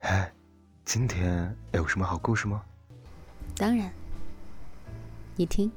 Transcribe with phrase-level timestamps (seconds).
[0.00, 0.32] 哎，
[0.84, 2.64] 今天有什么好故事吗？
[3.56, 3.92] 当然，
[5.36, 5.70] 你听。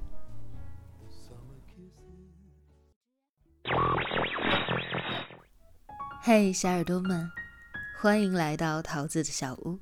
[6.21, 7.29] 嘿，小耳朵们，
[7.99, 9.79] 欢迎来到桃子的小屋。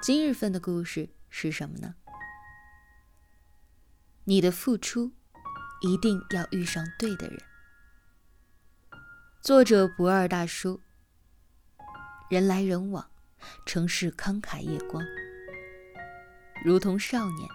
[0.00, 1.94] 今日份的故事是什么呢？
[4.24, 5.12] 你的付出
[5.82, 7.40] 一定要遇上对的人。
[9.42, 10.80] 作者不二大叔。
[12.30, 13.04] 人来人往，
[13.66, 15.02] 城市慷慨夜光，
[16.64, 17.48] 如同少年，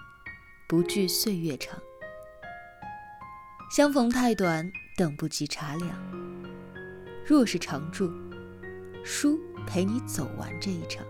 [0.67, 1.81] 不惧岁月长。
[3.71, 5.97] 相逢太短，等不及茶凉。
[7.25, 8.11] 若是常驻，
[9.05, 11.07] 书陪你走完这一场。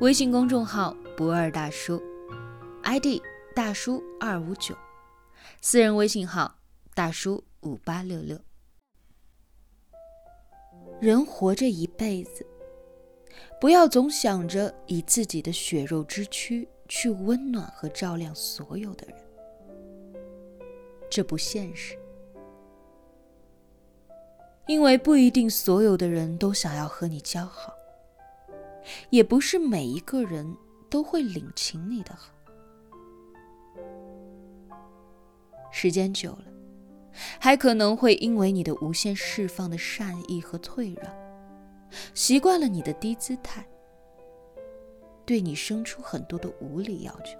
[0.00, 2.02] 微信公众号不二大叔
[2.82, 3.22] ，ID
[3.54, 4.76] 大叔二五九，
[5.60, 6.58] 私人微信号
[6.94, 8.40] 大叔五八六六。
[11.00, 12.44] 人活着一辈子，
[13.60, 19.16] 不要总想着以自己的血肉之躯去温暖和照亮所有的人，
[21.08, 21.96] 这不现实。
[24.66, 27.72] 因为不一定所有的人都想要和你交好。
[29.10, 30.56] 也不是每一个人
[30.90, 32.32] 都会领情你的好，
[35.70, 36.44] 时间久了，
[37.40, 41.12] 还可能会因为你的无限释放的善意和退让，
[42.14, 43.66] 习惯了你的低姿态，
[45.24, 47.38] 对你生出很多的无理要求。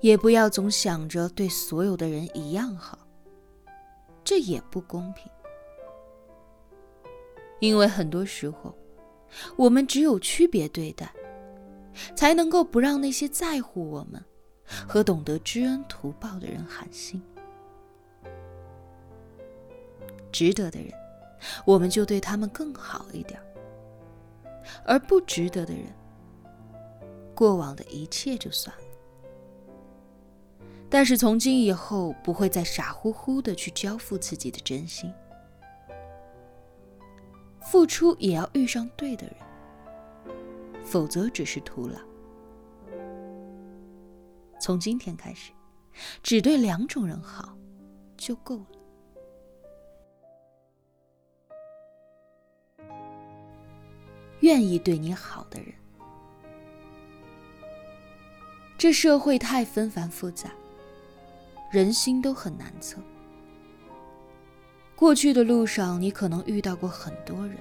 [0.00, 2.98] 也不要总想着对所有的人一样好，
[4.22, 5.30] 这也不公平。
[7.58, 8.76] 因为很多时候，
[9.56, 11.10] 我们只有区别对待，
[12.14, 14.22] 才能够不让那些在乎我们
[14.86, 17.22] 和懂得知恩图报的人寒心。
[20.32, 20.92] 值得的人，
[21.64, 23.40] 我们就对他们更好一点；
[24.84, 25.86] 而不值得的人，
[27.34, 28.82] 过往的一切就算了。
[30.90, 35.12] 但是从今以后，不会再傻乎乎的去交付自己的真心。
[37.60, 39.36] 付出也要遇上对的人，
[40.86, 41.98] 否则只是徒劳。
[44.60, 45.52] 从今天开始，
[46.22, 47.58] 只对两种人好
[48.16, 48.66] 就够了。
[54.40, 55.74] 愿意对你好的人。
[58.78, 60.50] 这社会太纷繁复杂，
[61.72, 63.00] 人心都很难测。
[64.94, 67.58] 过去的路上，你可能遇到过很多人，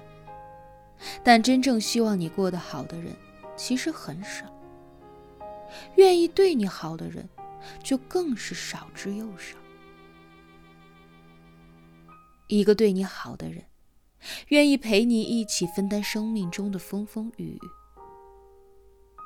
[1.24, 3.16] 但真正希望你过得好的人
[3.56, 4.46] 其实很少。
[5.96, 7.28] 愿意对你好的人，
[7.84, 9.58] 就更是少之又少。
[12.48, 13.66] 一个对你好的人，
[14.50, 17.60] 愿意陪你一起分担生命中的风风雨雨。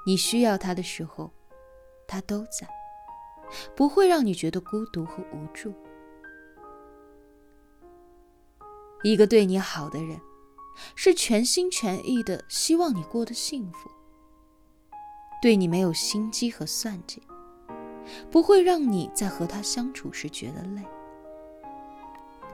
[0.07, 1.31] 你需要他的时候，
[2.07, 2.67] 他都在，
[3.75, 5.73] 不会让你觉得孤独和无助。
[9.03, 10.19] 一个对你好的人，
[10.95, 13.89] 是全心全意的希望你过得幸福，
[15.41, 17.21] 对你没有心机和算计，
[18.31, 20.81] 不会让你在和他相处时觉得累。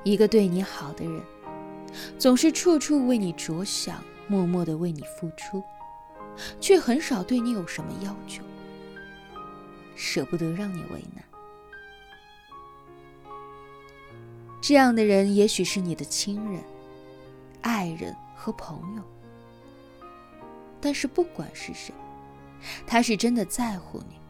[0.03, 1.23] 一个对你好的人，
[2.19, 5.63] 总是处处为你着想，默默的为你付出，
[6.59, 8.43] 却很少对你有什么要求，
[9.95, 11.23] 舍不得让你为难。
[14.61, 16.63] 这样的人也许是你的亲人、
[17.65, 19.01] 爱人和朋友，
[20.79, 21.91] 但是不管是谁，
[22.85, 24.21] 他是真的在乎你，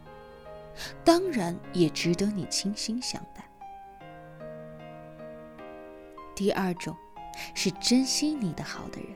[1.03, 3.43] 当然也值得你倾心相待。
[6.33, 6.95] 第二种，
[7.53, 9.09] 是珍惜你的好的人。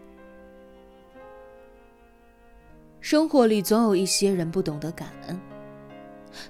[2.99, 5.39] 生活里总有一些人不懂得感恩，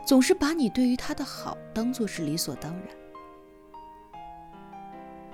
[0.03, 2.87] 总是把你对于他的好当做是理所当然。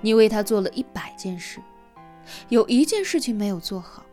[0.02, 1.62] 你为他做了一百件事，
[2.48, 4.04] 有一件事情没有做好，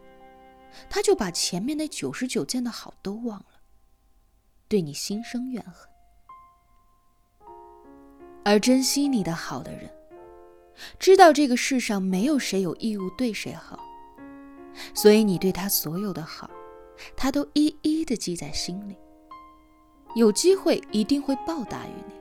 [0.90, 3.62] 他就把前面那九十九件的好都忘了，
[4.68, 5.90] 对你心生怨恨。
[8.46, 9.90] 而珍惜你的好的人，
[11.00, 13.80] 知道这个世上没有谁有义务对谁好，
[14.94, 16.50] 所以你对他所有的好，
[17.16, 18.98] 他都一一的记在心里，
[20.16, 22.14] 有机会一定会报答于你。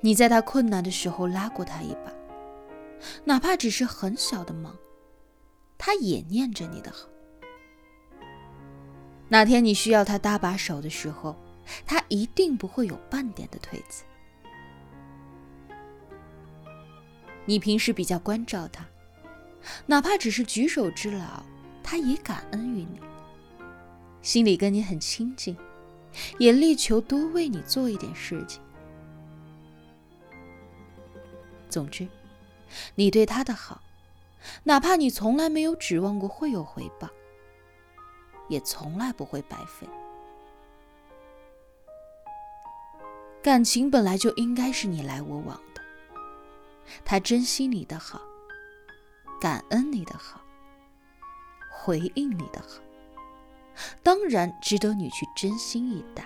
[0.00, 2.12] 你在他困难的时候拉过他一把，
[3.24, 4.76] 哪怕只是很小的忙，
[5.76, 7.08] 他也念着你的好。
[9.28, 11.36] 哪天你需要他搭把手的时候，
[11.86, 14.04] 他一定不会有半点的退辞。
[17.44, 18.86] 你平时比较关照他，
[19.86, 21.42] 哪怕只是举手之劳，
[21.82, 23.00] 他也感恩于你，
[24.20, 25.56] 心里跟你很亲近，
[26.38, 28.62] 也力求多为你做一点事情。
[31.68, 32.06] 总之，
[32.94, 33.80] 你对他的好，
[34.64, 37.08] 哪怕你从来没有指望过会有回报，
[38.48, 39.88] 也从来不会白费。
[43.42, 45.82] 感情本来就应该是你来我往的。
[47.04, 48.20] 他珍惜你的好，
[49.40, 50.40] 感恩你的好，
[51.70, 52.80] 回应你的好，
[54.02, 56.24] 当然值得你去真心以待。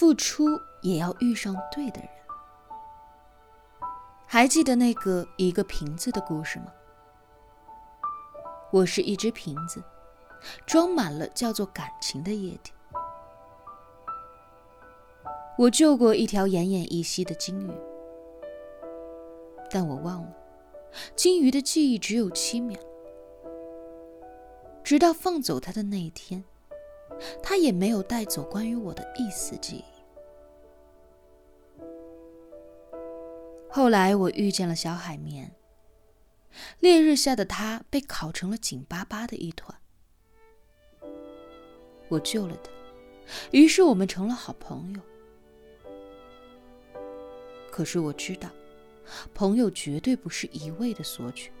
[0.00, 2.08] 付出也要遇上对的人。
[4.24, 6.72] 还记得那个一个瓶子的故事吗？
[8.72, 9.84] 我是一只瓶子，
[10.64, 12.72] 装满了叫做感情的液体。
[15.58, 17.70] 我救过一条奄奄一息的金鱼，
[19.70, 20.32] 但我忘了，
[21.14, 22.80] 金鱼的记忆只有七秒。
[24.82, 26.42] 直到放走它的那一天，
[27.42, 29.84] 他也没有带走关于我的一丝记忆。
[33.68, 35.54] 后来我遇见了小海绵。
[36.80, 39.72] 烈日下的他被烤成了紧巴巴的一团。
[42.08, 42.70] 我救了他，
[43.52, 45.00] 于是我们成了好朋友。
[47.70, 48.50] 可是我知道，
[49.32, 51.52] 朋友绝对不是一味的索取。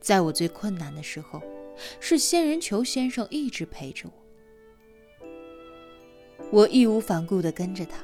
[0.00, 1.40] 在我最困难的时候，
[2.00, 4.12] 是仙人球先生一直陪着我。
[6.50, 8.02] 我义无反顾的跟着他，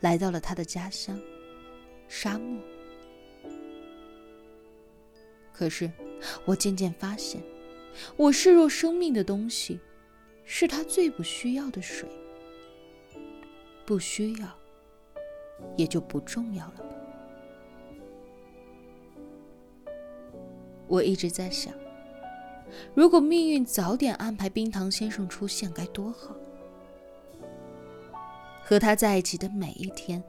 [0.00, 1.18] 来到了他的家乡。
[2.08, 2.60] 沙漠。
[5.52, 5.90] 可是，
[6.44, 7.42] 我渐渐发现，
[8.16, 9.80] 我视若生命的东西，
[10.44, 12.08] 是他最不需要的水。
[13.86, 14.48] 不需要，
[15.76, 16.94] 也就不重要了吧？
[20.86, 21.72] 我一直在想，
[22.94, 26.34] 如果命运早点安排冰糖先生出现，该多好！
[28.64, 30.22] 和他在一起的每一天。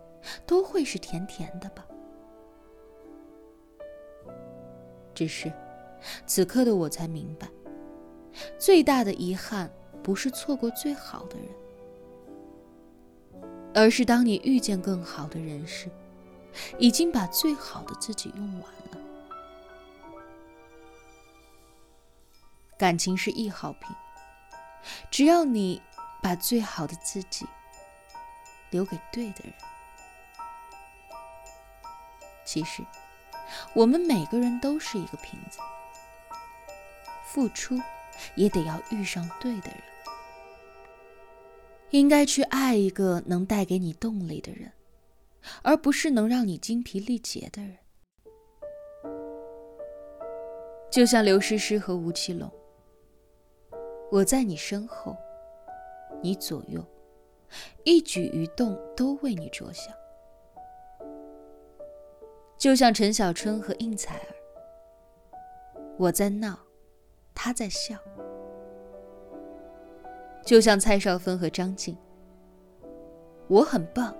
[0.46, 1.86] 都会是甜甜的吧？
[5.16, 5.50] 只是，
[6.26, 7.48] 此刻的我才明白，
[8.58, 9.72] 最大的遗憾
[10.04, 11.48] 不是错过最好的人，
[13.74, 15.90] 而是当你遇见更好的人时，
[16.78, 18.64] 已经把最好的自己用完。
[22.78, 23.90] 感情是易耗品，
[25.10, 25.82] 只要你
[26.22, 27.46] 把最好的自己
[28.70, 29.54] 留给对的人。
[32.46, 32.84] 其实，
[33.74, 35.60] 我们每个人都是一个瓶子，
[37.26, 37.78] 付出
[38.36, 39.82] 也得要遇上对的人。
[41.90, 44.72] 应该去爱一个能带给你动力的人，
[45.64, 47.78] 而不是能让你精疲力竭的人。
[50.92, 52.52] 就像刘诗诗和吴奇隆，
[54.10, 55.16] 我在你身后，
[56.22, 56.82] 你左右，
[57.84, 59.94] 一举一动都为你着想。
[62.58, 64.34] 就像陈小春和应采儿，
[65.98, 66.58] 我在闹，
[67.36, 67.98] 他在笑；
[70.44, 71.96] 就像蔡少芬和张晋，
[73.48, 74.16] 我很棒，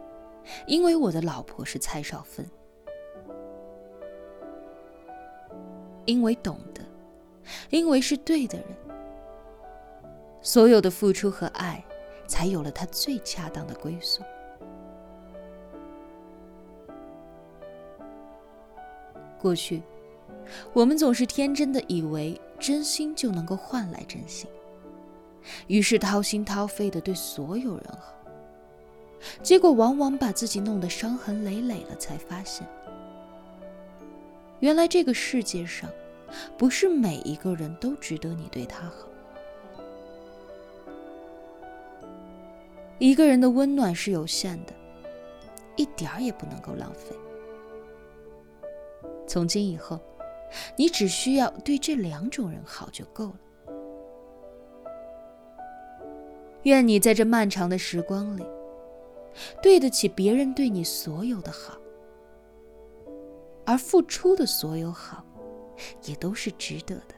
[0.68, 2.46] 因为我的老婆是蔡少芬，
[6.06, 6.84] 因为懂得，
[7.70, 8.68] 因为是对的人，
[10.48, 11.84] 所有的付出和爱，
[12.26, 14.24] 才有了它最恰当的归宿。
[19.38, 19.84] 过去，
[20.72, 24.50] 我们总是天真的以为真心就能够换来真心，
[25.68, 28.14] 于是掏心掏肺的对所有人好，
[29.44, 32.66] 结果往往把自己弄得伤痕累累了，才发现，
[34.62, 35.90] 原来这个世界上，
[36.58, 39.10] 不是每一个人都值得你对他好。
[43.00, 44.74] 一个人的温暖是有限的，
[45.76, 47.16] 一点儿也不能够浪费。
[49.28, 50.00] 从今以后，
[50.76, 53.40] 你只需要对这两种人好就够了。
[56.64, 58.44] 愿你在这漫长的时光里，
[59.62, 61.78] 对得起别人对你所有的好，
[63.66, 65.24] 而付出的所有好，
[66.06, 67.16] 也都是值得的。